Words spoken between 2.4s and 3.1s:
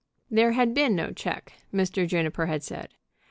had said.